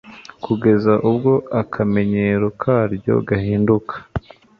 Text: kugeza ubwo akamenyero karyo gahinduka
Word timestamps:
kugeza 0.43 0.93
ubwo 1.09 1.31
akamenyero 1.61 2.47
karyo 2.61 3.15
gahinduka 3.27 3.93